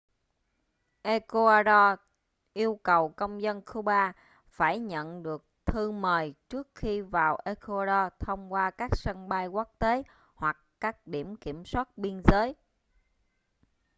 [1.03, 1.97] ecuador
[2.53, 4.13] yêu cầu công dân cuba
[4.49, 9.75] phải nhận được thư mời trước khi vào ecuador thông qua các sân bay quốc
[9.79, 10.03] tế
[10.35, 12.55] hoặc các điểm kiểm soát biên giới